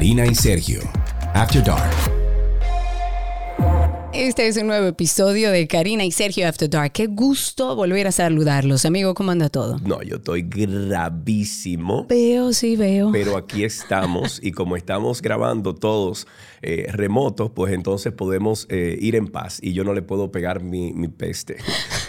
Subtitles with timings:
[0.00, 0.80] Karina y Sergio,
[1.34, 1.92] After Dark.
[4.14, 6.92] Este es un nuevo episodio de Karina y Sergio After Dark.
[6.92, 8.86] Qué gusto volver a saludarlos.
[8.86, 9.78] Amigo, ¿cómo anda todo?
[9.84, 12.06] No, yo estoy gravísimo.
[12.08, 13.12] Veo, sí, veo.
[13.12, 16.26] Pero aquí estamos y como estamos grabando todos
[16.62, 20.62] eh, remotos, pues entonces podemos eh, ir en paz y yo no le puedo pegar
[20.62, 21.58] mi, mi peste.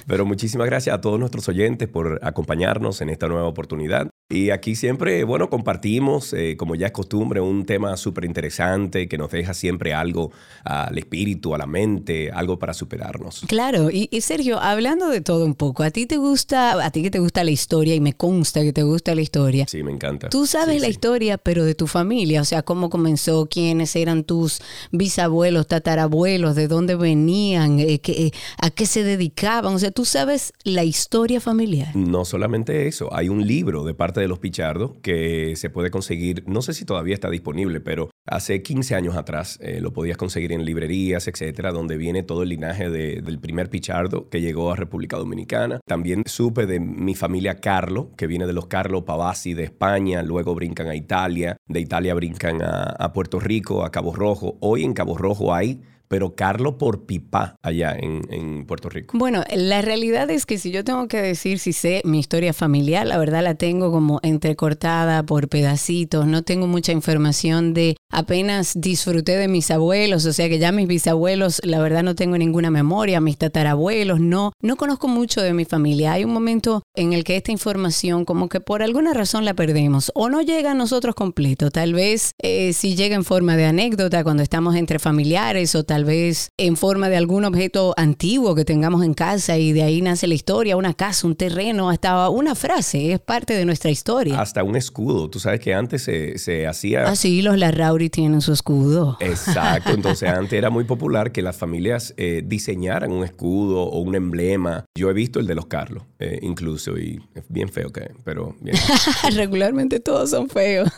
[0.08, 4.10] Pero muchísimas gracias a todos nuestros oyentes por acompañarnos en esta nueva oportunidad.
[4.32, 9.18] Y aquí siempre, bueno, compartimos, eh, como ya es costumbre, un tema súper interesante que
[9.18, 10.32] nos deja siempre algo
[10.64, 13.42] al espíritu, a la mente, algo para superarnos.
[13.48, 17.12] Claro, y, Sergio, hablando de todo un poco, ¿a ti te gusta, a ti que
[17.12, 19.66] te gusta la historia y me consta que te gusta la historia?
[19.68, 20.30] Sí, me encanta.
[20.30, 24.62] Tú sabes la historia, pero de tu familia, o sea, cómo comenzó, quiénes eran tus
[24.92, 30.54] bisabuelos, tatarabuelos, de dónde venían, eh, eh, a qué se dedicaban, o sea, tú sabes
[30.64, 31.96] la historia familiar.
[31.96, 36.44] No solamente eso, hay un libro de parte de los Pichardos que se puede conseguir,
[36.48, 40.52] no sé si todavía está disponible, pero hace 15 años atrás eh, lo podías conseguir
[40.52, 45.18] en librerías, etcétera, donde viene todo el linaje del primer Pichardo que llegó a República
[45.18, 45.80] Dominicana.
[45.86, 50.56] También supe de mi familia Carlo, que viene de los Carlo Pavasi de España, luego
[50.56, 54.58] brincan a Italia, de Italia brincan a, a Puerto Rico, a Cabo Rojo.
[54.60, 59.18] Hoy en Cabo Rojo hay pero Carlos por pipa allá en, Puerto Rico.
[59.18, 63.08] Bueno, la realidad es que si yo tengo que decir si sé mi historia familiar,
[63.08, 69.38] la verdad la tengo como entrecortada por pedacitos, no tengo mucha información de apenas disfruté
[69.38, 73.22] de mis abuelos, o sea que ya mis bisabuelos, la verdad no tengo ninguna memoria,
[73.22, 76.12] mis tatarabuelos, no, no conozco mucho de mi familia.
[76.12, 80.12] Hay un momento en el que esta información como que por alguna razón la perdemos
[80.14, 84.26] o no llega a nosotros completo, tal vez eh, si llega en forma de anécdota
[84.26, 88.66] cuando estamos entre familiares o tal tal vez en forma de algún objeto antiguo que
[88.66, 92.56] tengamos en casa y de ahí nace la historia, una casa, un terreno, hasta una
[92.56, 94.42] frase, es parte de nuestra historia.
[94.42, 97.08] Hasta un escudo, tú sabes que antes se, hacía...
[97.08, 99.18] Ah, sí, los Larrauri tienen su escudo.
[99.20, 104.16] Exacto, entonces antes era muy popular que las familias eh, diseñaran un escudo o un
[104.16, 104.86] emblema.
[104.98, 108.56] Yo he visto el de los Carlos, eh, incluso, y es bien feo que, pero
[108.60, 108.76] bien.
[109.36, 110.90] Regularmente todos son feos.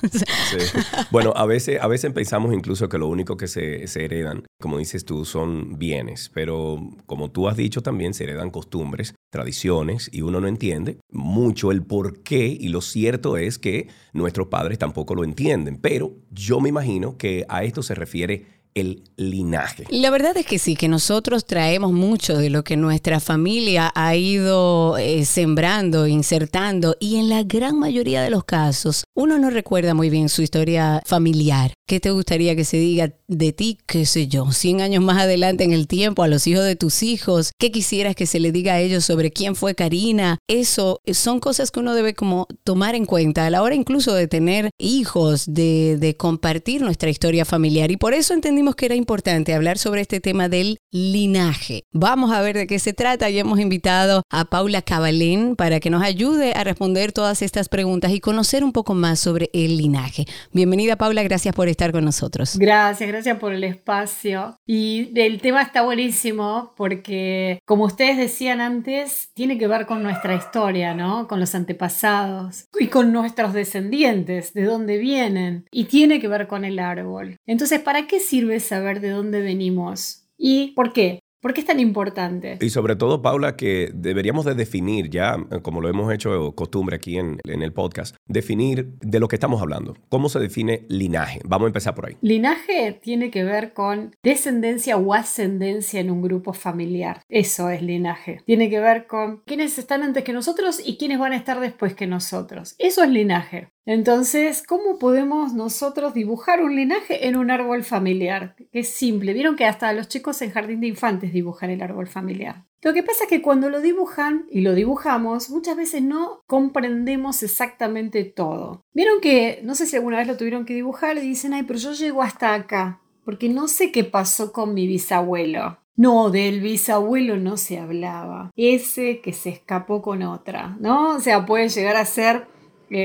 [1.11, 4.77] Bueno, a veces, a veces pensamos incluso que lo único que se, se heredan, como
[4.77, 10.21] dice tú, son bienes, pero como tú has dicho también se heredan costumbres, tradiciones y
[10.21, 15.15] uno no entiende mucho el por qué y lo cierto es que nuestros padres tampoco
[15.15, 19.85] lo entienden, pero yo me imagino que a esto se refiere el linaje.
[19.89, 24.15] La verdad es que sí, que nosotros traemos mucho de lo que nuestra familia ha
[24.15, 29.93] ido eh, sembrando, insertando, y en la gran mayoría de los casos uno no recuerda
[29.93, 31.73] muy bien su historia familiar.
[31.87, 35.63] ¿Qué te gustaría que se diga de ti, qué sé yo, 100 años más adelante
[35.63, 37.51] en el tiempo, a los hijos de tus hijos?
[37.59, 40.39] ¿Qué quisieras que se le diga a ellos sobre quién fue Karina?
[40.47, 44.27] Eso son cosas que uno debe como tomar en cuenta a la hora incluso de
[44.27, 47.91] tener hijos, de, de compartir nuestra historia familiar.
[47.91, 48.33] Y por eso
[48.71, 51.83] que era importante hablar sobre este tema del linaje.
[51.91, 55.89] Vamos a ver de qué se trata y hemos invitado a Paula Cabalén para que
[55.89, 60.25] nos ayude a responder todas estas preguntas y conocer un poco más sobre el linaje.
[60.53, 62.57] Bienvenida Paula, gracias por estar con nosotros.
[62.57, 64.55] Gracias, gracias por el espacio.
[64.65, 70.35] Y el tema está buenísimo porque, como ustedes decían antes, tiene que ver con nuestra
[70.35, 71.27] historia, ¿no?
[71.27, 75.65] Con los antepasados y con nuestros descendientes, de dónde vienen.
[75.71, 77.37] Y tiene que ver con el árbol.
[77.45, 80.27] Entonces, ¿para qué sirve saber de dónde venimos.
[80.37, 81.19] ¿Y por qué?
[81.43, 82.57] ¿Por qué es tan importante?
[82.61, 87.17] Y sobre todo, Paula, que deberíamos de definir ya, como lo hemos hecho costumbre aquí
[87.17, 89.93] en, en, el podcast, definir de lo que estamos hablando.
[90.07, 91.41] ¿Cómo se define linaje?
[91.43, 92.15] Vamos a empezar por ahí.
[92.21, 97.19] Linaje tiene que ver con descendencia o ascendencia en un grupo familiar.
[97.27, 98.39] Eso es linaje.
[98.45, 101.93] Tiene que ver con quiénes están antes que nosotros y quiénes van a estar después
[101.93, 102.75] que nosotros.
[102.79, 103.72] Eso es linaje.
[103.85, 108.55] Entonces, ¿cómo podemos nosotros dibujar un linaje en un árbol familiar?
[108.71, 109.33] Es simple.
[109.33, 112.63] Vieron que hasta los chicos en jardín de infantes dibujan el árbol familiar.
[112.81, 117.43] Lo que pasa es que cuando lo dibujan y lo dibujamos, muchas veces no comprendemos
[117.43, 118.83] exactamente todo.
[118.93, 121.79] Vieron que, no sé si alguna vez lo tuvieron que dibujar y dicen, ay, pero
[121.79, 125.77] yo llego hasta acá, porque no sé qué pasó con mi bisabuelo.
[125.95, 128.51] No, del bisabuelo no se hablaba.
[128.55, 131.15] Ese que se escapó con otra, ¿no?
[131.15, 132.47] O sea, puede llegar a ser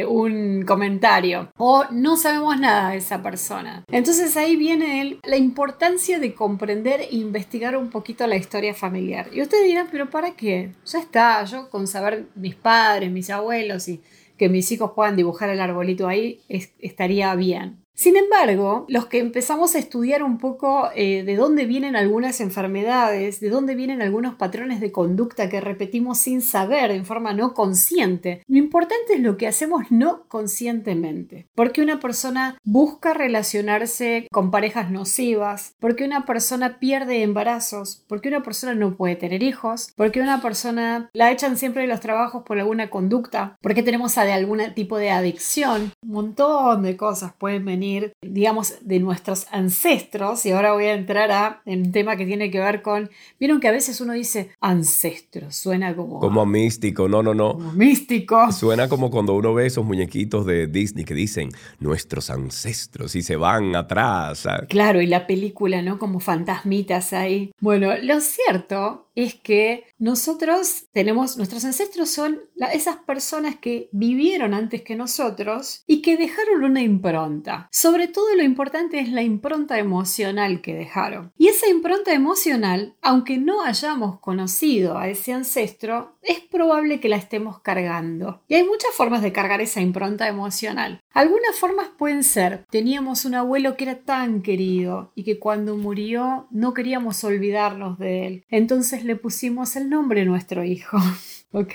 [0.07, 3.85] un comentario o no sabemos nada de esa persona.
[3.91, 9.29] Entonces ahí viene la importancia de comprender e investigar un poquito la historia familiar.
[9.33, 10.73] Y ustedes dirán, pero ¿para qué?
[10.87, 14.01] Ya está, yo con saber mis padres, mis abuelos y
[14.37, 17.85] que mis hijos puedan dibujar el arbolito ahí estaría bien.
[17.99, 23.41] Sin embargo, los que empezamos a estudiar un poco eh, de dónde vienen algunas enfermedades,
[23.41, 28.45] de dónde vienen algunos patrones de conducta que repetimos sin saber, en forma no consciente,
[28.47, 31.49] lo importante es lo que hacemos no conscientemente.
[31.57, 38.45] Porque una persona busca relacionarse con parejas nocivas, porque una persona pierde embarazos, porque una
[38.45, 42.61] persona no puede tener hijos, porque una persona la echan siempre de los trabajos por
[42.61, 47.88] alguna conducta, porque tenemos algún tipo de adicción, un montón de cosas pueden venir
[48.23, 52.61] digamos, de nuestros ancestros, y ahora voy a entrar a un tema que tiene que
[52.61, 56.21] ver con, vieron que a veces uno dice ancestros, suena como...
[56.21, 57.55] Como místico, no, no, no.
[57.55, 58.51] Como místico.
[58.53, 61.51] Suena como cuando uno ve esos muñequitos de Disney que dicen
[61.81, 64.47] nuestros ancestros y se van atrás.
[64.69, 65.99] Claro, y la película, ¿no?
[65.99, 67.53] Como fantasmitas ahí.
[67.61, 72.41] Bueno, lo cierto es que nosotros tenemos, nuestros ancestros son
[72.73, 77.69] esas personas que vivieron antes que nosotros y que dejaron una impronta.
[77.73, 81.33] Sobre todo lo importante es la impronta emocional que dejaron.
[81.37, 87.17] Y esa impronta emocional, aunque no hayamos conocido a ese ancestro, es probable que la
[87.17, 88.43] estemos cargando.
[88.47, 91.01] Y hay muchas formas de cargar esa impronta emocional.
[91.13, 96.47] Algunas formas pueden ser, teníamos un abuelo que era tan querido y que cuando murió
[96.53, 98.45] no queríamos olvidarnos de él.
[98.51, 100.99] Entonces le pusimos el nombre a nuestro hijo.
[101.53, 101.73] ¿Ok?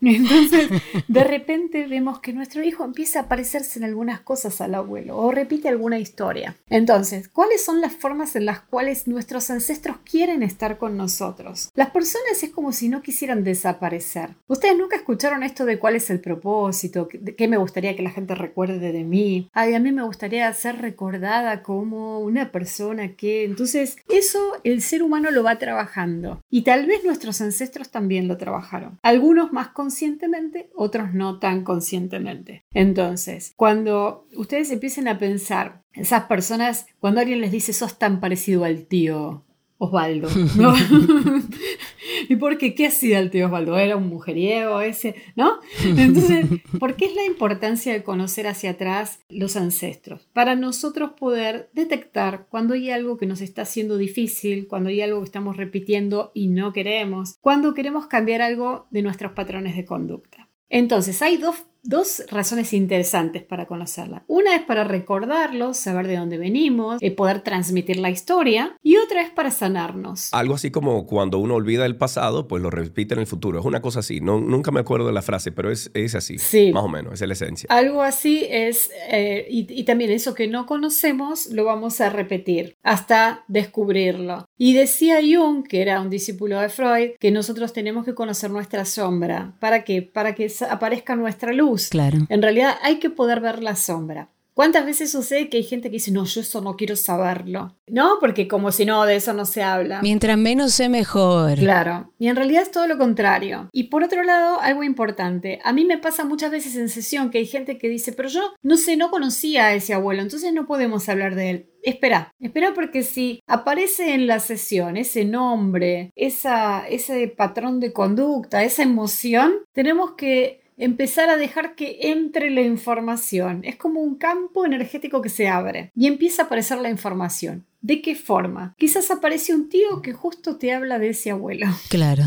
[0.00, 0.68] Entonces,
[1.06, 5.30] de repente vemos que nuestro hijo empieza a parecerse en algunas cosas al abuelo o
[5.30, 6.56] repite alguna historia.
[6.68, 11.70] Entonces, ¿cuáles son las formas en las cuales nuestros ancestros quieren estar con nosotros?
[11.74, 14.30] Las personas es como si no quisieran desaparecer.
[14.48, 18.34] Ustedes nunca escucharon esto de cuál es el propósito, qué me gustaría que la gente
[18.34, 19.50] recuerde de mí.
[19.52, 23.44] A mí me gustaría ser recordada como una persona que...
[23.44, 26.23] Entonces, eso el ser humano lo va trabajando.
[26.50, 28.98] Y tal vez nuestros ancestros también lo trabajaron.
[29.02, 32.64] Algunos más conscientemente, otros no tan conscientemente.
[32.72, 38.64] Entonces, cuando ustedes empiecen a pensar, esas personas, cuando alguien les dice, sos tan parecido
[38.64, 39.44] al tío
[39.84, 40.74] Osvaldo, ¿no?
[42.28, 42.74] ¿Y por qué?
[42.74, 43.78] ¿Qué hacía el tío Osvaldo?
[43.78, 45.14] ¿Era un mujeriego ese?
[45.36, 45.58] ¿No?
[45.84, 46.46] Entonces,
[46.78, 50.28] ¿por qué es la importancia de conocer hacia atrás los ancestros?
[50.32, 55.20] Para nosotros poder detectar cuando hay algo que nos está haciendo difícil, cuando hay algo
[55.20, 60.48] que estamos repitiendo y no queremos, cuando queremos cambiar algo de nuestros patrones de conducta.
[60.68, 64.24] Entonces, hay dos dos razones interesantes para conocerla.
[64.26, 69.22] Una es para recordarlo, saber de dónde venimos, eh, poder transmitir la historia, y otra
[69.22, 70.32] es para sanarnos.
[70.32, 73.60] Algo así como cuando uno olvida el pasado, pues lo repite en el futuro.
[73.60, 74.20] Es una cosa así.
[74.20, 76.38] No, nunca me acuerdo de la frase, pero es, es así.
[76.38, 76.72] Sí.
[76.72, 77.66] Más o menos, es la esencia.
[77.70, 82.76] Algo así es, eh, y, y también eso que no conocemos, lo vamos a repetir
[82.82, 84.46] hasta descubrirlo.
[84.56, 88.84] Y decía Jung, que era un discípulo de Freud, que nosotros tenemos que conocer nuestra
[88.84, 89.56] sombra.
[89.60, 90.00] ¿Para qué?
[90.02, 92.18] Para que aparezca nuestra luz Claro.
[92.28, 94.30] En realidad hay que poder ver la sombra.
[94.54, 97.76] ¿Cuántas veces sucede que hay gente que dice, no, yo eso no quiero saberlo?
[97.88, 100.00] No, porque como si no, de eso no se habla.
[100.00, 101.58] Mientras menos sé mejor.
[101.58, 102.12] Claro.
[102.20, 103.68] Y en realidad es todo lo contrario.
[103.72, 105.58] Y por otro lado, algo importante.
[105.64, 108.54] A mí me pasa muchas veces en sesión que hay gente que dice, pero yo
[108.62, 111.66] no sé, no conocía a ese abuelo, entonces no podemos hablar de él.
[111.82, 118.62] Espera, espera porque si aparece en la sesión ese nombre, esa, ese patrón de conducta,
[118.62, 123.62] esa emoción, tenemos que empezar a dejar que entre la información.
[123.64, 127.66] Es como un campo energético que se abre y empieza a aparecer la información.
[127.80, 128.74] ¿De qué forma?
[128.78, 131.66] Quizás aparece un tío que justo te habla de ese abuelo.
[131.90, 132.24] Claro.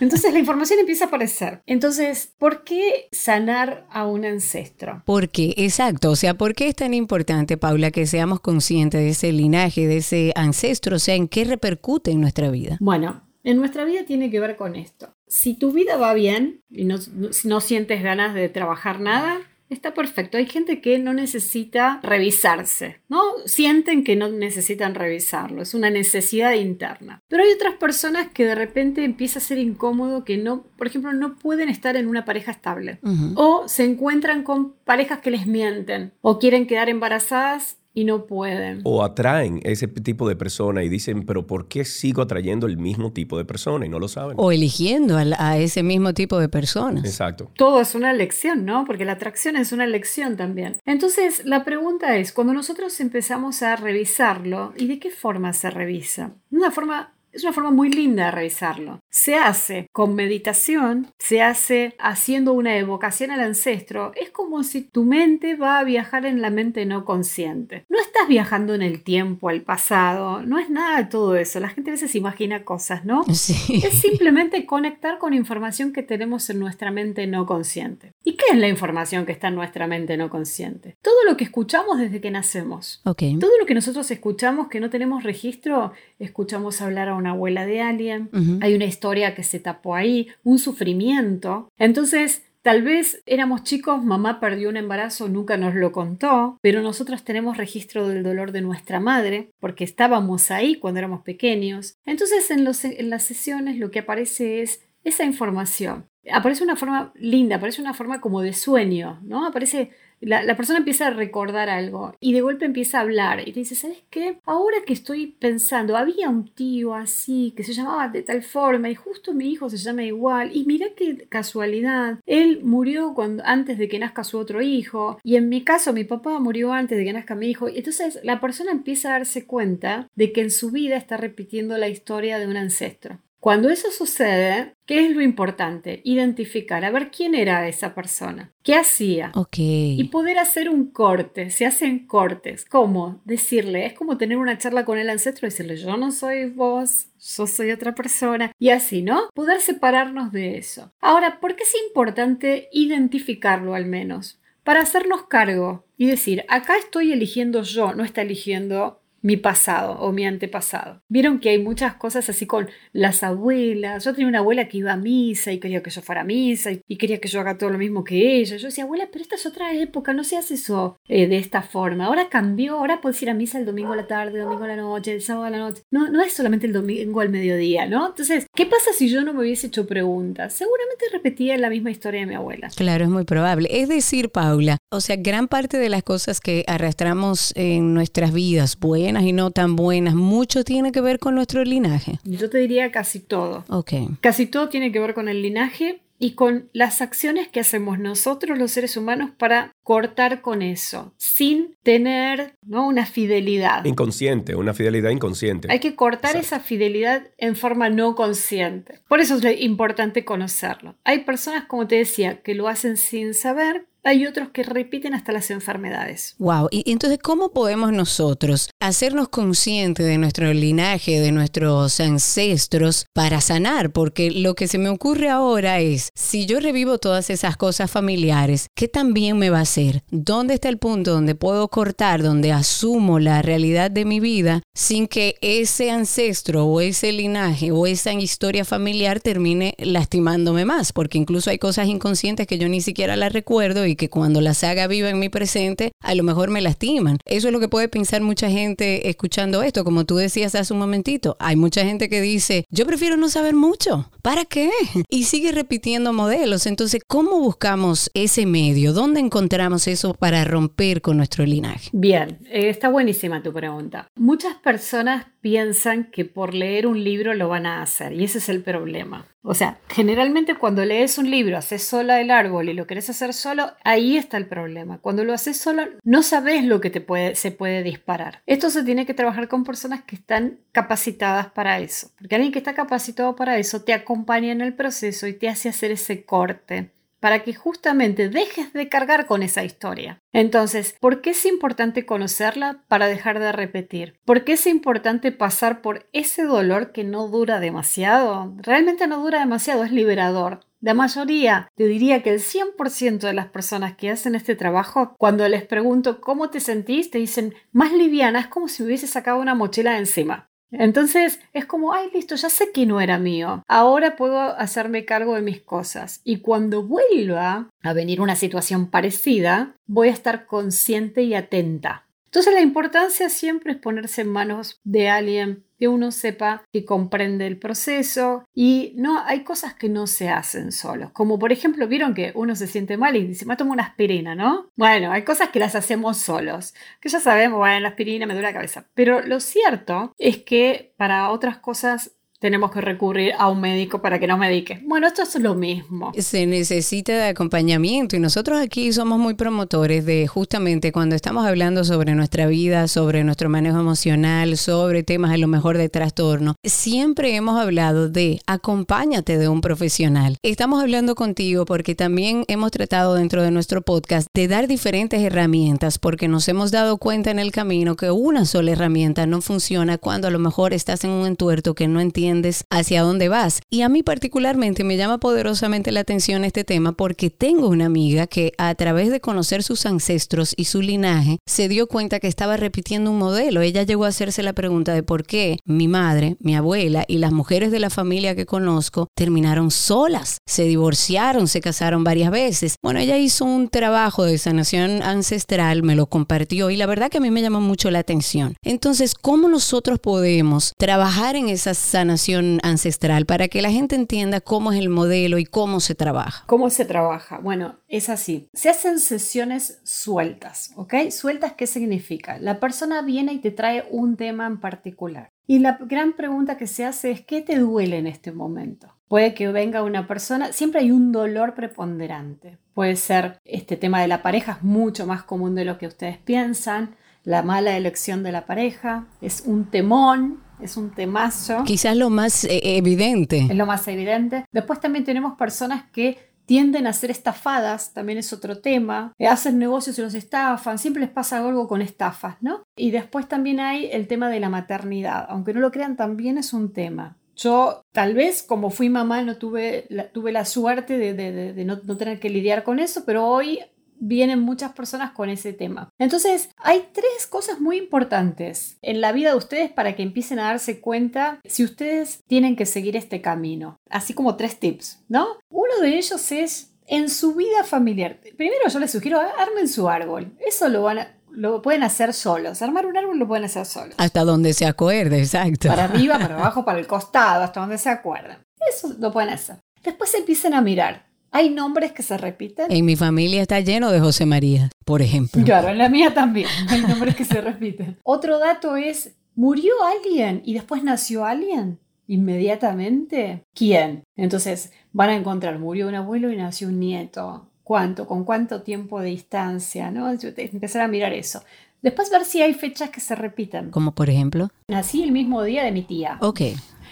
[0.00, 1.62] Entonces la información empieza a aparecer.
[1.64, 5.02] Entonces, ¿por qué sanar a un ancestro?
[5.06, 5.54] ¿Por qué?
[5.56, 6.10] Exacto.
[6.10, 9.98] O sea, ¿por qué es tan importante, Paula, que seamos conscientes de ese linaje, de
[9.98, 10.96] ese ancestro?
[10.96, 12.76] O sea, ¿en qué repercute en nuestra vida?
[12.80, 15.15] Bueno, en nuestra vida tiene que ver con esto.
[15.26, 16.96] Si tu vida va bien y no,
[17.44, 20.38] no, sientes ganas de trabajar nada, está perfecto.
[20.38, 23.20] Hay gente que no necesita revisarse, ¿no?
[23.44, 27.22] Sienten que no necesitan revisarlo, es una necesidad interna.
[27.28, 31.12] Pero hay otras personas que de repente empieza a ser incómodo que no, por ejemplo,
[31.12, 33.00] no pueden estar en una pareja estable
[33.34, 38.82] o se encuentran con parejas que les mienten o quieren quedar embarazadas y no pueden.
[38.84, 43.10] O atraen ese tipo de persona y dicen, pero ¿por qué sigo atrayendo el mismo
[43.10, 43.86] tipo de persona?
[43.86, 44.36] Y no lo saben.
[44.38, 47.06] O eligiendo a, ese mismo tipo de personas.
[47.06, 47.50] Exacto.
[47.56, 48.84] Todo es una elección, ¿no?
[48.84, 50.76] Porque la atracción es una elección también.
[50.84, 56.32] Entonces, la pregunta es, cuando nosotros empezamos a revisarlo, ¿y de qué forma se revisa?
[56.50, 59.00] Una forma es una forma muy linda de revisarlo.
[59.10, 65.04] Se hace con meditación, se hace haciendo una evocación al ancestro, es como si tu
[65.04, 67.86] mente va a viajar en la mente no consciente.
[67.88, 71.60] No estás viajando en el tiempo, al pasado, no es nada de todo eso.
[71.60, 73.24] La gente a veces imagina cosas, ¿no?
[73.46, 73.80] Sí.
[73.84, 78.12] Es simplemente conectar con información que tenemos en nuestra mente no consciente.
[78.24, 80.96] ¿Y qué es la información que está en nuestra mente no consciente?
[81.00, 83.02] Todo lo que escuchamos desde que nacemos.
[83.04, 83.22] Ok.
[83.38, 87.82] Todo lo que nosotros escuchamos que no tenemos registro, escuchamos hablar a una abuela de
[87.82, 91.68] alguien, hay una historia que se tapó ahí, un sufrimiento.
[91.78, 97.22] Entonces, tal vez éramos chicos, mamá perdió un embarazo, nunca nos lo contó, pero nosotros
[97.24, 101.94] tenemos registro del dolor de nuestra madre, porque estábamos ahí cuando éramos pequeños.
[102.04, 106.06] Entonces, en, los- en las sesiones lo que aparece es esa información.
[106.32, 109.46] Aparece una forma linda, aparece una forma como de sueño, ¿no?
[109.46, 113.60] Aparece la, persona empieza a recordar algo y de golpe empieza a hablar y te
[113.60, 114.38] dice, ¿sabes qué?
[114.44, 118.94] Ahora que estoy pensando, había un tío así que se llamaba de tal forma y
[118.94, 123.88] justo mi hijo se llama igual y mira qué casualidad, él murió cuando, antes de
[123.88, 127.12] que nazca su otro hijo y en mi caso mi papá murió antes de que
[127.12, 130.70] nazca mi hijo y entonces la persona empieza a darse cuenta de que en su
[130.70, 133.18] vida está repitiendo la historia de un ancestro.
[133.46, 136.00] Cuando eso sucede, ¿qué es lo importante?
[136.02, 141.50] Identificar, a ver quién era esa persona, qué hacía, y poder hacer un corte.
[141.50, 142.64] Se hacen cortes.
[142.64, 143.22] ¿Cómo?
[143.24, 147.46] Decirle, es como tener una charla con el ancestro decirle, yo no soy vos, yo
[147.46, 148.50] soy otra persona.
[148.58, 149.28] Y así, ¿no?
[149.32, 150.92] Poder separarnos de eso.
[151.00, 154.40] Ahora, ¿por qué es importante identificarlo al menos?
[154.64, 160.12] Para hacernos cargo y decir, acá estoy eligiendo yo, no está eligiendo mi pasado o
[160.12, 161.02] mi antepasado.
[161.08, 164.04] Vieron que hay muchas cosas así con las abuelas.
[164.04, 166.70] Yo tenía una abuela que iba a misa y quería que yo fuera a misa
[166.70, 168.56] y, quería que yo haga todo lo mismo que ella.
[168.56, 171.62] Yo decía, abuela, pero esta es otra época, no se hace eso eh, de esta
[171.62, 172.06] forma.
[172.06, 174.68] Ahora cambió, ahora puedes ir a misa el domingo a la tarde, el domingo a
[174.68, 175.82] la noche, el sábado a la noche.
[175.90, 178.08] No, no es solamente el domingo al mediodía, ¿no?
[178.08, 180.54] Entonces, ¿qué pasa si yo no me hubiese hecho preguntas?
[180.54, 182.70] Seguramente repetía la misma historia de mi abuela.
[182.76, 183.68] Claro, es muy probable.
[183.72, 188.78] Es decir, Paula, o sea, gran parte de las cosas que arrastramos en nuestras vidas,
[188.78, 192.18] buenas y no tan buenas, mucho tiene que ver con nuestro linaje.
[192.24, 193.64] Yo te diría casi todo.
[193.68, 193.92] Ok.
[194.20, 198.58] Casi todo tiene que ver con el linaje y con las acciones que hacemos nosotros
[198.58, 202.86] los seres humanos para cortar con eso, sin tener ¿no?
[202.86, 203.84] una fidelidad.
[203.84, 205.68] Inconsciente, una fidelidad inconsciente.
[205.70, 206.56] Hay que cortar Exacto.
[206.56, 209.00] esa fidelidad en forma no consciente.
[209.08, 210.96] Por eso es importante conocerlo.
[211.04, 213.86] Hay personas, como te decía, que lo hacen sin saber.
[214.06, 216.36] Hay otros que repiten hasta las enfermedades.
[216.38, 216.68] Wow.
[216.70, 223.90] Y entonces, ¿cómo podemos nosotros hacernos conscientes de nuestro linaje, de nuestros ancestros para sanar?
[223.90, 228.68] Porque lo que se me ocurre ahora es, si yo revivo todas esas cosas familiares,
[228.76, 230.04] ¿qué también me va a hacer?
[230.12, 235.08] ¿Dónde está el punto donde puedo cortar, donde asumo la realidad de mi vida sin
[235.08, 240.92] que ese ancestro o ese linaje o esa historia familiar termine lastimándome más?
[240.92, 244.62] Porque incluso hay cosas inconscientes que yo ni siquiera las recuerdo y que cuando las
[244.64, 247.18] haga viva en mi presente, a lo mejor me lastiman.
[247.24, 250.78] Eso es lo que puede pensar mucha gente escuchando esto, como tú decías hace un
[250.78, 251.36] momentito.
[251.40, 254.10] Hay mucha gente que dice, yo prefiero no saber mucho.
[254.22, 254.70] ¿Para qué?
[255.08, 256.66] Y sigue repitiendo modelos.
[256.66, 258.92] Entonces, ¿cómo buscamos ese medio?
[258.92, 261.90] ¿Dónde encontramos eso para romper con nuestro linaje?
[261.92, 264.08] Bien, eh, está buenísima tu pregunta.
[264.16, 268.48] Muchas personas piensan que por leer un libro lo van a hacer y ese es
[268.48, 269.26] el problema.
[269.42, 273.32] O sea, generalmente cuando lees un libro, haces sola el árbol y lo querés hacer
[273.32, 274.98] solo, ahí está el problema.
[274.98, 278.42] Cuando lo haces solo, no sabes lo que te puede, se puede disparar.
[278.46, 282.10] Esto se tiene que trabajar con personas que están capacitadas para eso.
[282.18, 285.68] Porque alguien que está capacitado para eso te acompaña en el proceso y te hace
[285.68, 286.90] hacer ese corte
[287.20, 290.20] para que justamente dejes de cargar con esa historia.
[290.32, 294.20] Entonces, ¿por qué es importante conocerla para dejar de repetir?
[294.24, 298.54] ¿Por qué es importante pasar por ese dolor que no dura demasiado?
[298.58, 300.60] Realmente no dura demasiado, es liberador.
[300.80, 305.48] La mayoría, te diría que el 100% de las personas que hacen este trabajo, cuando
[305.48, 309.40] les pregunto cómo te sentís, te dicen más liviana, es como si me hubiese sacado
[309.40, 310.50] una mochila de encima.
[310.70, 313.62] Entonces es como, ay, listo, ya sé que no era mío.
[313.68, 316.20] Ahora puedo hacerme cargo de mis cosas.
[316.24, 322.06] Y cuando vuelva a venir una situación parecida, voy a estar consciente y atenta.
[322.26, 327.46] Entonces la importancia siempre es ponerse en manos de alguien que uno sepa que comprende
[327.46, 331.10] el proceso y no hay cosas que no se hacen solos.
[331.12, 334.34] Como por ejemplo, vieron que uno se siente mal y dice, me tomo una aspirina,
[334.34, 334.70] ¿no?
[334.76, 338.48] Bueno, hay cosas que las hacemos solos, que ya sabemos, bueno, la aspirina me duele
[338.48, 338.86] la cabeza.
[338.94, 344.18] Pero lo cierto es que para otras cosas tenemos que recurrir a un médico para
[344.18, 344.80] que nos medique.
[344.84, 346.12] Bueno, esto es lo mismo.
[346.18, 351.84] Se necesita de acompañamiento y nosotros aquí somos muy promotores de justamente cuando estamos hablando
[351.84, 357.34] sobre nuestra vida, sobre nuestro manejo emocional, sobre temas a lo mejor de trastorno, siempre
[357.36, 360.36] hemos hablado de acompáñate de un profesional.
[360.42, 365.98] Estamos hablando contigo porque también hemos tratado dentro de nuestro podcast de dar diferentes herramientas
[365.98, 370.28] porque nos hemos dado cuenta en el camino que una sola herramienta no funciona cuando
[370.28, 372.25] a lo mejor estás en un entuerto que no entiendes
[372.70, 373.60] hacia dónde vas.
[373.70, 378.26] Y a mí particularmente me llama poderosamente la atención este tema porque tengo una amiga
[378.26, 382.56] que a través de conocer sus ancestros y su linaje se dio cuenta que estaba
[382.56, 383.60] repitiendo un modelo.
[383.60, 387.32] Ella llegó a hacerse la pregunta de por qué mi madre, mi abuela y las
[387.32, 392.76] mujeres de la familia que conozco terminaron solas, se divorciaron, se casaron varias veces.
[392.82, 397.18] Bueno, ella hizo un trabajo de sanación ancestral, me lo compartió y la verdad que
[397.18, 398.54] a mí me llama mucho la atención.
[398.62, 402.15] Entonces, ¿cómo nosotros podemos trabajar en esa sanación?
[402.62, 406.44] Ancestral para que la gente entienda cómo es el modelo y cómo se trabaja.
[406.46, 407.38] ¿Cómo se trabaja?
[407.38, 408.48] Bueno, es así.
[408.52, 411.10] Se hacen sesiones sueltas, ¿ok?
[411.10, 412.38] Sueltas, ¿qué significa?
[412.38, 415.30] La persona viene y te trae un tema en particular.
[415.46, 418.88] Y la gran pregunta que se hace es, ¿qué te duele en este momento?
[419.08, 422.58] Puede que venga una persona, siempre hay un dolor preponderante.
[422.74, 426.18] Puede ser este tema de la pareja, es mucho más común de lo que ustedes
[426.18, 426.96] piensan.
[427.22, 431.64] La mala elección de la pareja, es un temón, es un temazo.
[431.64, 433.46] Quizás lo más eh, evidente.
[433.50, 434.44] Es lo más evidente.
[434.52, 439.58] Después también tenemos personas que tienden a ser estafadas, también es otro tema, eh, hacen
[439.58, 442.62] negocios y los estafan, siempre les pasa algo con estafas, ¿no?
[442.76, 446.52] Y después también hay el tema de la maternidad, aunque no lo crean, también es
[446.52, 447.16] un tema.
[447.34, 451.96] Yo tal vez como fui mamá no tuve la, tuve la suerte de, no, no,
[451.98, 453.60] tener que lidiar con eso, pero hoy
[453.98, 455.90] vienen muchas personas con ese tema.
[455.98, 460.44] Entonces, hay tres cosas muy importantes en la vida de ustedes para que empiecen a
[460.44, 463.76] darse cuenta si ustedes tienen que seguir este camino.
[463.90, 465.26] Así como tres tips, ¿no?
[465.48, 468.20] Uno de ellos es en su vida familiar.
[468.36, 470.36] Primero yo les sugiero, armen su árbol.
[470.46, 472.62] Eso lo van a, lo pueden hacer solos.
[472.62, 473.94] Armar un árbol lo pueden hacer solos.
[473.98, 475.68] Hasta donde se acuerde, exacto.
[475.68, 478.38] Para arriba, para abajo, para el costado, hasta donde se acuerden.
[478.68, 479.58] Eso lo pueden hacer.
[479.82, 481.05] Después empiecen a mirar.
[481.36, 482.72] Hay nombres que se repiten.
[482.72, 485.44] En mi familia está lleno de José María, por ejemplo.
[485.44, 486.48] Claro, en la mía también.
[486.70, 487.98] Hay nombres que se repiten.
[488.04, 491.78] Otro dato es, ¿murió alguien y después nació alguien?
[492.06, 493.42] Inmediatamente.
[493.54, 494.04] ¿Quién?
[494.16, 497.46] Entonces van a encontrar, murió un abuelo y nació un nieto.
[497.64, 498.06] ¿Cuánto?
[498.06, 499.90] ¿Con cuánto tiempo de distancia?
[499.90, 500.10] ¿no?
[500.10, 501.42] Empezar a mirar eso.
[501.82, 503.70] Después ver si hay fechas que se repiten.
[503.70, 504.48] Como por ejemplo.
[504.68, 506.16] Nací el mismo día de mi tía.
[506.22, 506.40] Ok,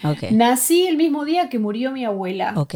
[0.04, 0.32] ok.
[0.32, 2.52] Nací el mismo día que murió mi abuela.
[2.58, 2.74] Ok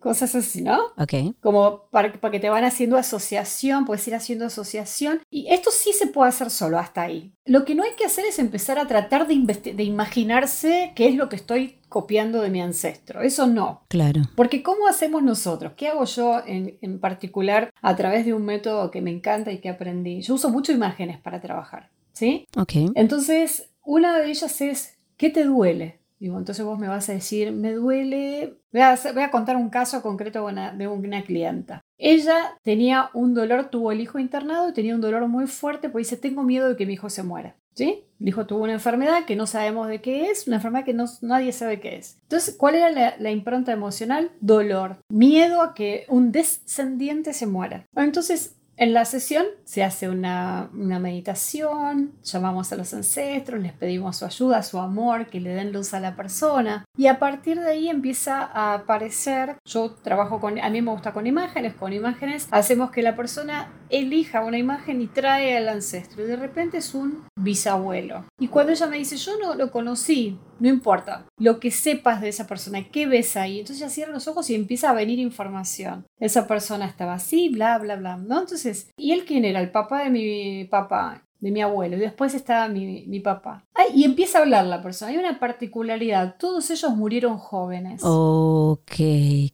[0.00, 0.78] cosas así, ¿no?
[0.96, 1.36] Ok.
[1.40, 5.20] Como para, para, que te van haciendo asociación, puedes ir haciendo asociación.
[5.30, 7.32] Y esto sí se puede hacer solo hasta ahí.
[7.44, 11.14] Lo que no hay que hacer es empezar a tratar de, de imaginarse qué es
[11.14, 13.20] lo que estoy copiando de mi ancestro.
[13.20, 13.82] Eso no.
[13.88, 14.22] Claro.
[14.34, 15.74] Porque ¿cómo hacemos nosotros?
[15.76, 19.58] ¿Qué hago yo en, en particular a través de un método que me encanta y
[19.58, 20.22] que aprendí?
[20.22, 21.90] Yo uso mucho imágenes para trabajar.
[22.12, 22.46] ¿Sí?
[22.56, 22.72] Ok.
[22.94, 26.00] Entonces, una de ellas es, ¿qué te duele?
[26.18, 28.59] Digo, entonces vos me vas a decir, me duele.
[28.72, 31.80] Voy a, contar un caso concreto de una clienta.
[31.98, 36.04] Ella tenía un dolor, tuvo el hijo internado y tenía un dolor muy fuerte porque
[36.04, 37.56] dice, tengo miedo de que mi hijo se muera.
[37.74, 38.04] ¿Sí?
[38.18, 41.06] El hijo tuvo una enfermedad que no sabemos de qué es, una enfermedad que no,
[41.22, 42.18] nadie sabe qué es.
[42.22, 44.32] Entonces, ¿cuál era la, la, impronta emocional?
[44.40, 47.86] Dolor, miedo a que un descendiente se muera.
[47.94, 54.24] Entonces, en la sesión se hace una, meditación, llamamos a los ancestros, les pedimos su
[54.24, 57.90] ayuda, su amor, que le den luz a la persona y a partir de ahí
[57.90, 62.90] empieza a aparecer, yo trabajo con, a mí me gusta con imágenes, con imágenes hacemos
[62.90, 67.26] que la persona elija una imagen y trae al ancestro y de repente es un
[67.36, 68.24] bisabuelo.
[68.38, 72.28] Y cuando ella me dice, yo no lo conocí, no importa, lo que sepas de
[72.28, 73.60] esa persona, qué ves ahí.
[73.60, 76.06] Entonces ella cierra los ojos y empieza a venir información.
[76.18, 78.16] Esa persona estaba así, bla, bla, bla.
[78.16, 78.40] ¿no?
[78.40, 79.60] Entonces, ¿y él quién era?
[79.60, 83.64] El papá de mi papá de mi abuelo y después estaba mi, mi papá.
[83.94, 85.10] y empieza a hablar la persona.
[85.10, 86.36] Hay una particularidad.
[86.38, 88.02] Todos ellos murieron jóvenes.
[88.04, 88.92] Ok,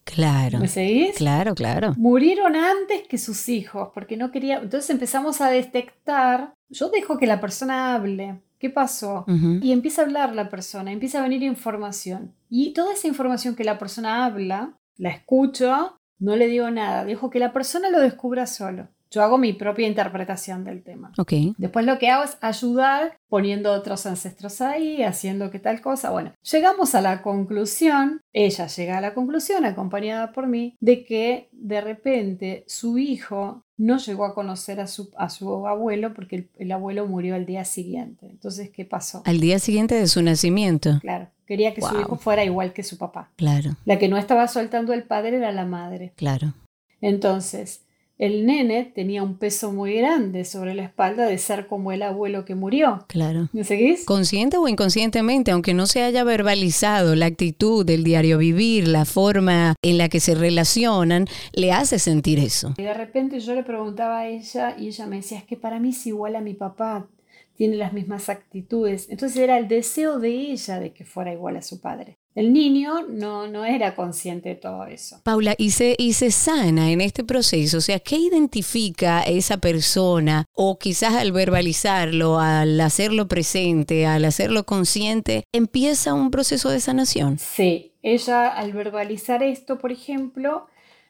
[0.04, 0.58] claro.
[0.58, 1.16] ¿Me seguís?
[1.16, 1.94] Claro, claro.
[1.96, 4.58] Murieron antes que sus hijos porque no quería.
[4.58, 6.54] Entonces empezamos a detectar.
[6.68, 8.40] Yo dejo que la persona hable.
[8.58, 9.24] ¿Qué pasó?
[9.60, 12.32] Y empieza a hablar la persona, empieza a venir información.
[12.48, 17.30] Y toda esa información que la persona habla, la escucho, no le digo nada, dejo
[17.30, 18.88] que la persona lo descubra solo.
[19.10, 21.12] Yo hago mi propia interpretación del tema.
[21.16, 21.54] Okay.
[21.58, 26.10] Después lo que hago es ayudar poniendo otros ancestros ahí, haciendo que tal cosa.
[26.10, 31.48] Bueno, llegamos a la conclusión, ella llega a la conclusión acompañada por mí, de que
[31.52, 36.48] de repente su hijo no llegó a conocer a su, a su abuelo porque el,
[36.58, 38.26] el abuelo murió al día siguiente.
[38.26, 39.22] Entonces, ¿qué pasó?
[39.24, 40.98] Al día siguiente de su nacimiento.
[41.00, 43.30] Claro, quería que su hijo fuera igual que su papá.
[43.36, 46.12] Claro, La que no estaba soltando el padre era la madre.
[46.16, 46.54] claro.
[47.02, 47.82] Entonces,
[48.18, 52.44] el nene tenía un peso muy grande sobre la espalda de ser como el abuelo
[52.44, 53.04] que murió.
[53.08, 53.48] Claro.
[53.52, 54.04] ¿Me seguís?
[54.04, 59.74] Consciente o inconscientemente, aunque no se haya verbalizado la actitud del diario vivir, la forma
[59.82, 62.74] en la que se relacionan, le hace sentir eso.
[62.78, 65.78] Y de repente yo le preguntaba a ella y ella me decía, es que para
[65.78, 67.08] mí es igual a mi papá,
[67.54, 69.08] tiene las mismas actitudes.
[69.10, 72.18] Entonces era el deseo de ella de que fuera igual a su padre.
[72.36, 75.20] El niño no, no era consciente de todo eso.
[75.24, 80.44] Paula, y se, y se sana en este proceso, o sea, ¿qué identifica esa persona?
[80.52, 87.38] O quizás al verbalizarlo, al hacerlo presente, al hacerlo consciente, empieza un proceso de sanación.
[87.38, 90.66] Sí, ella al verbalizar esto, por ejemplo,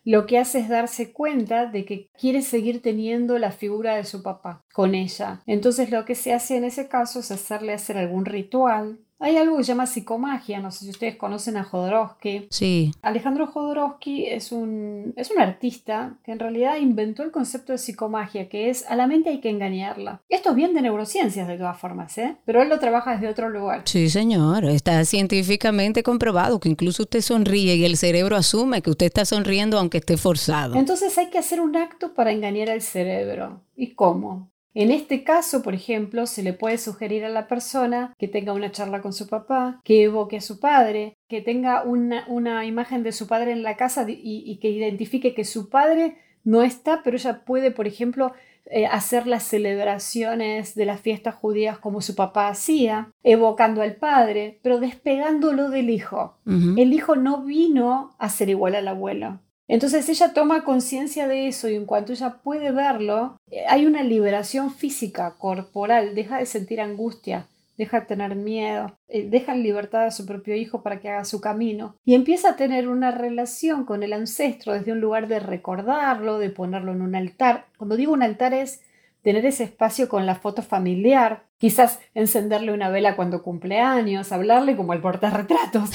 [0.07, 4.23] lo que hace es darse cuenta de que quiere seguir teniendo la figura de su
[4.23, 5.43] papá con ella.
[5.47, 9.01] Entonces lo que se hace en ese caso es hacerle hacer algún ritual.
[9.19, 12.49] Hay algo que se llama psicomagia, no sé si ustedes conocen a Jodorowsky.
[12.51, 17.79] Sí, Alejandro Jodorowsky es un, es un artista que en realidad inventó el concepto de
[17.79, 20.21] psicomagia, que es a la mente hay que engañarla.
[20.29, 22.37] Esto es bien de neurociencias de todas formas, ¿eh?
[22.45, 23.83] pero él lo trabaja desde otro lugar.
[23.87, 24.65] sí, señor.
[24.67, 29.79] Está científicamente comprobado que incluso usted sonríe y el cerebro asume que usted está sonriendo
[29.79, 30.75] aunque esté forzado.
[30.75, 33.63] Entonces hay que hacer un acto para engañar al cerebro.
[33.75, 34.51] ¿Y cómo?
[34.79, 38.71] En este caso, por ejemplo, se le puede sugerir a la persona que tenga una
[38.71, 43.13] charla con su papá, que evoque a su padre, que tenga una, una imagen de
[43.13, 47.17] su padre en la casa y, y que identifique que su padre no está, pero
[47.17, 48.35] ella puede, por ejemplo,
[48.67, 54.59] eh, hacer las celebraciones de las fiestas judías como su papá hacía, evocando al padre,
[54.63, 56.37] pero despegándolo del hijo.
[56.45, 59.41] El hijo no vino a ser igual al abuelo.
[59.69, 64.03] Entonces ella toma conciencia de eso y en cuanto ella puede verlo, eh, hay una
[64.03, 70.07] liberación física, corporal, deja de sentir angustia, deja de tener miedo, eh, deja en libertad
[70.07, 73.85] a su propio hijo para que haga su camino y empieza a tener una relación
[73.85, 77.67] con el ancestro desde un lugar de recordarlo, de ponerlo en un altar.
[77.77, 78.83] Cuando digo un altar es
[79.27, 84.77] tener ese espacio con la foto familiar, quizás encenderle una vela cuando cumple años, hablarle
[84.77, 85.91] como al portarretratos.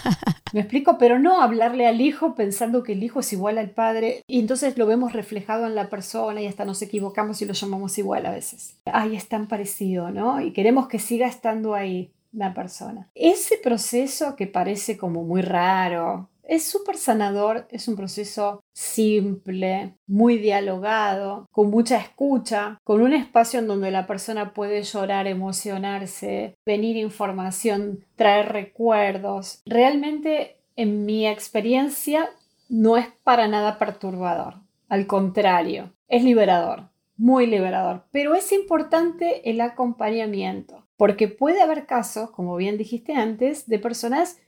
[0.52, 4.22] Me explico, pero no hablarle al hijo pensando que el hijo es igual al padre
[4.28, 7.98] y entonces lo vemos reflejado en la persona y hasta nos equivocamos y lo llamamos
[7.98, 8.76] igual a veces.
[8.84, 10.40] Ay, es tan parecido, ¿no?
[10.40, 13.08] Y queremos que siga estando ahí la persona.
[13.16, 20.38] Ese proceso que parece como muy raro, es súper sanador, es un proceso simple, muy
[20.38, 26.96] dialogado, con mucha escucha, con un espacio en donde la persona puede llorar, emocionarse, venir
[26.96, 29.60] información, traer recuerdos.
[29.66, 32.30] Realmente, en mi experiencia,
[32.68, 34.54] no es para nada perturbador.
[34.88, 38.04] Al contrario, es liberador, muy liberador.
[38.12, 44.38] Pero es importante el acompañamiento, porque puede haber casos, como bien dijiste antes, de personas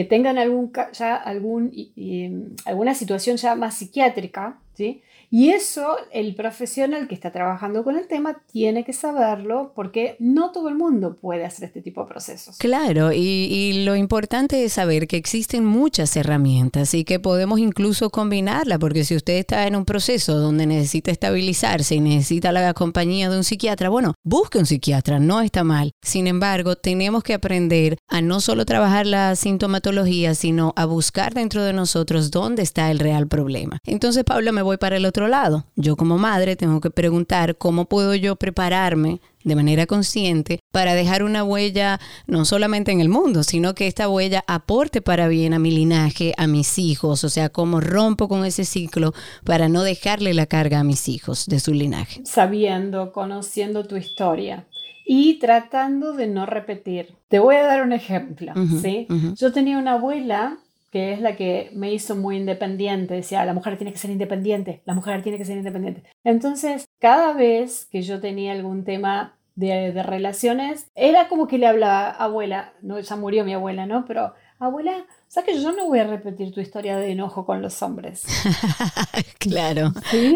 [0.00, 2.30] que tengan algún, ya algún, y,
[2.64, 5.02] alguna situación ya más psiquiátrica, ¿sí?
[5.32, 10.50] Y eso el profesional que está trabajando con el tema tiene que saberlo porque no
[10.50, 12.58] todo el mundo puede hacer este tipo de procesos.
[12.58, 18.78] Claro, y, lo importante es saber que existen muchas herramientas y que podemos incluso combinarla,
[18.78, 23.36] porque si usted está en un proceso donde necesita estabilizarse y necesita la compañía de
[23.36, 25.92] un psiquiatra, bueno, busque un psiquiatra, no está mal.
[26.02, 31.62] Sin embargo, tenemos que aprender a no solo trabajar la sintomatología, sino a buscar dentro
[31.62, 33.78] de nosotros dónde está el real problema.
[33.84, 35.64] Entonces, Pablo, me voy para el otro lado.
[35.76, 41.22] Yo como madre tengo que preguntar cómo puedo yo prepararme de manera consciente para dejar
[41.22, 45.58] una huella no solamente en el mundo, sino que esta huella aporte para bien a
[45.58, 49.12] mi linaje, a mis hijos, o sea, cómo rompo con ese ciclo
[49.44, 52.20] para no dejarle la carga a mis hijos de su linaje.
[52.24, 54.66] Sabiendo, conociendo tu historia
[55.06, 57.16] y tratando de no repetir.
[57.28, 59.08] Te voy a dar un ejemplo, Ujú, ¿sí?
[59.36, 60.58] Yo tenía una abuela
[60.90, 63.14] que es la que me hizo muy independiente.
[63.14, 66.02] Decía, la mujer tiene que ser independiente, la mujer tiene que ser independiente.
[66.24, 71.66] Entonces, cada vez que yo tenía algún tema de, de relaciones, era como que le
[71.66, 74.04] hablaba, abuela, no, ya murió mi abuela, ¿no?
[74.06, 77.82] Pero, abuela, ¿sabes que yo no voy a repetir tu historia de enojo con los
[77.82, 78.22] hombres?
[79.38, 79.92] claro.
[80.10, 80.34] ¿Sí?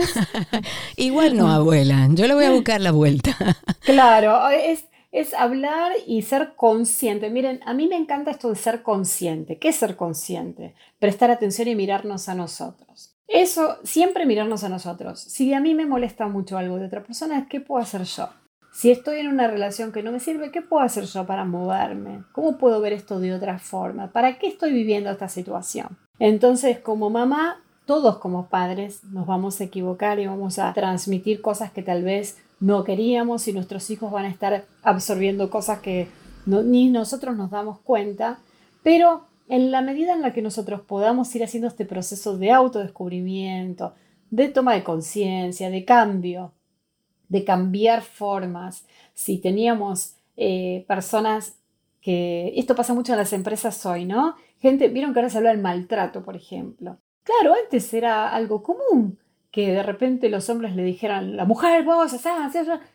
[0.96, 2.08] Igual no, abuela.
[2.10, 3.36] Yo le voy a buscar la vuelta.
[3.80, 4.84] Claro, es,
[5.14, 7.30] es hablar y ser consciente.
[7.30, 9.58] Miren, a mí me encanta esto de ser consciente.
[9.58, 10.74] ¿Qué es ser consciente?
[10.98, 13.14] Prestar atención y mirarnos a nosotros.
[13.28, 15.20] Eso, siempre mirarnos a nosotros.
[15.20, 18.28] Si a mí me molesta mucho algo de otra persona, ¿qué puedo hacer yo?
[18.72, 22.24] Si estoy en una relación que no me sirve, ¿qué puedo hacer yo para moverme?
[22.32, 24.10] ¿Cómo puedo ver esto de otra forma?
[24.10, 25.96] ¿Para qué estoy viviendo esta situación?
[26.18, 31.70] Entonces, como mamá, todos como padres nos vamos a equivocar y vamos a transmitir cosas
[31.70, 36.08] que tal vez no queríamos y nuestros hijos van a estar absorbiendo cosas que
[36.46, 38.38] ni nosotros nos damos cuenta,
[38.82, 43.92] pero en la medida en la que nosotros podamos ir haciendo este proceso de autodescubrimiento,
[44.30, 46.54] de toma de conciencia, de cambio,
[47.28, 51.56] de cambiar formas, si teníamos eh, personas
[52.00, 54.36] que, esto pasa mucho en las empresas hoy, ¿no?
[54.58, 56.96] Gente, vieron que ahora se habla del maltrato, por ejemplo.
[57.24, 59.18] Claro, antes era algo común
[59.54, 62.12] que de repente los hombres le dijeran, la mujer, vos,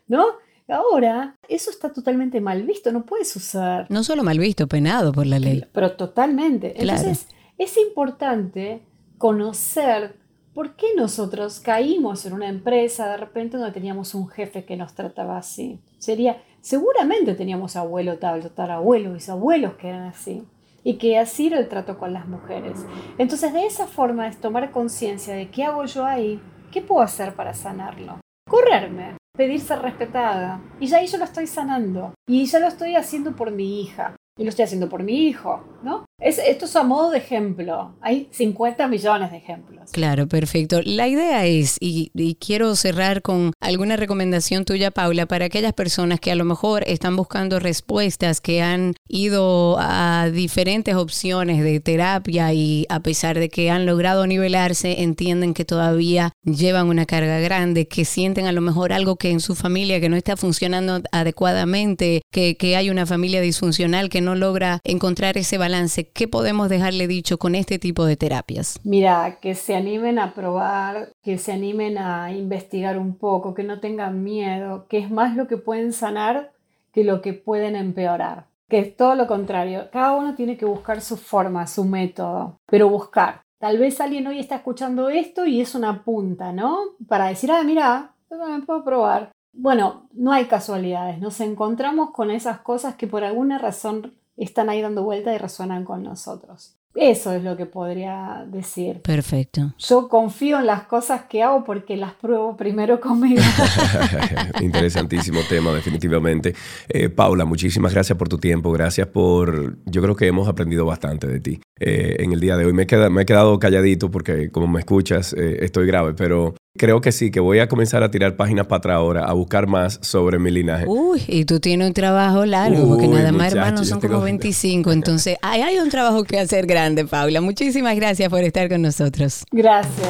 [0.09, 0.25] ¿no?
[0.67, 3.85] Ahora, eso está totalmente mal visto, no puede suceder.
[3.87, 5.63] No solo mal visto, penado por la ley.
[5.71, 6.73] Pero totalmente.
[6.75, 8.81] Entonces, es importante
[9.17, 10.17] conocer
[10.53, 14.93] por qué nosotros caímos en una empresa de repente donde teníamos un jefe que nos
[14.95, 15.79] trataba así.
[15.97, 20.43] Sería, seguramente teníamos abuelo tal, tatarabuelo, bisabuelos que eran así
[20.83, 22.85] y que así era el trato con las mujeres.
[23.17, 27.33] Entonces, de esa forma es tomar conciencia de qué hago yo ahí, qué puedo hacer
[27.33, 28.19] para sanarlo.
[28.49, 30.61] Correrme, pedir ser respetada.
[30.79, 32.13] Y ya ahí yo lo estoy sanando.
[32.27, 34.15] Y ya lo estoy haciendo por mi hija.
[34.37, 36.05] Y lo estoy haciendo por mi hijo, ¿no?
[36.19, 37.95] Esto es a modo de ejemplo.
[38.01, 39.89] Hay 50 millones de ejemplos.
[39.91, 40.81] Claro, perfecto.
[40.83, 46.31] La idea es, y, quiero cerrar con alguna recomendación tuya, Paula, para aquellas personas que
[46.31, 52.85] a lo mejor están buscando respuestas, que han ido a diferentes opciones de terapia y
[52.89, 58.05] a pesar de que han logrado nivelarse, entienden que todavía llevan una carga grande, que
[58.05, 62.57] sienten a lo mejor algo que en su familia que no está funcionando adecuadamente, que,
[62.57, 67.37] que hay una familia disfuncional que no logra encontrar ese balance ¿qué podemos dejarle dicho
[67.37, 68.79] con este tipo de terapias?
[68.83, 73.79] Mira, que se animen a probar, que se animen a investigar un poco, que no
[73.79, 76.51] tengan miedo, que es más lo que pueden sanar
[76.91, 78.47] que lo que pueden empeorar.
[78.67, 79.89] Que es todo lo contrario.
[79.91, 83.41] Cada uno tiene que buscar su forma, su método, pero buscar.
[83.59, 86.77] Tal vez alguien hoy está escuchando esto y es una punta, ¿no?
[87.07, 89.31] Para decir, ah, mira, me puedo probar.
[89.51, 94.13] Bueno, no hay casualidades, nos encontramos con esas cosas que por alguna razón
[94.45, 96.75] están ahí dando vuelta y resuenan con nosotros.
[96.95, 99.01] Eso es lo que podría decir.
[99.01, 99.73] Perfecto.
[99.77, 103.41] Yo confío en las cosas que hago porque las pruebo primero conmigo.
[104.61, 106.55] Interesantísimo tema, definitivamente.
[106.87, 108.71] Eh, Paula, muchísimas gracias por tu tiempo.
[108.71, 109.77] Gracias por...
[109.85, 112.73] Yo creo que hemos aprendido bastante de ti eh, en el día de hoy.
[112.73, 117.01] Me he, me he quedado calladito porque como me escuchas eh, estoy grave, pero Creo
[117.01, 119.99] que sí, que voy a comenzar a tirar páginas para atrás ahora, a buscar más
[120.01, 120.85] sobre mi linaje.
[120.87, 125.35] Uy, y tú tienes un trabajo largo, porque nada más hermanos son como 25, entonces
[125.41, 127.41] hay, hay un trabajo que hacer grande, Paula.
[127.41, 129.43] Muchísimas gracias por estar con nosotros.
[129.51, 130.07] Gracias.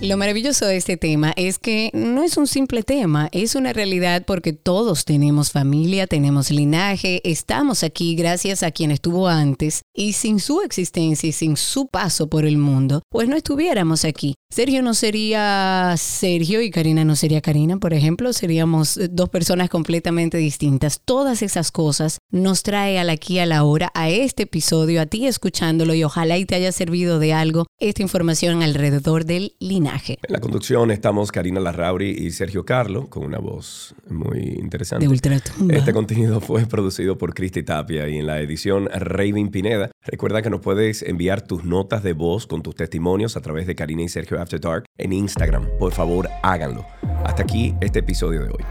[0.01, 4.23] Lo maravilloso de este tema es que no es un simple tema, es una realidad
[4.25, 10.39] porque todos tenemos familia, tenemos linaje, estamos aquí gracias a quien estuvo antes y sin
[10.39, 14.35] su existencia y sin su paso por el mundo, pues no estuviéramos aquí.
[14.51, 20.39] Sergio no sería Sergio y Karina no sería Karina, por ejemplo, seríamos dos personas completamente
[20.39, 21.01] distintas.
[21.05, 25.27] Todas esas cosas nos trae al aquí a la hora, a este episodio, a ti
[25.27, 30.17] escuchándolo y ojalá y te haya servido de algo esta información alrededor del linaje.
[30.27, 35.05] En la conducción estamos Karina Larrauri y Sergio Carlo con una voz muy interesante.
[35.05, 35.75] De ultratumba.
[35.75, 39.91] Este contenido fue producido por Cristi Tapia y en la edición Raven Pineda.
[40.03, 43.75] Recuerda que nos puedes enviar tus notas de voz con tus testimonios a través de
[43.75, 45.67] Karina y Sergio After Dark en Instagram.
[45.77, 46.85] Por favor, háganlo.
[47.23, 48.65] Hasta aquí este episodio de hoy.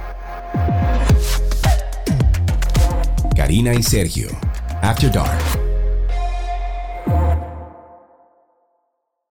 [3.37, 4.29] Karina y Sergio
[4.83, 5.58] After Dark.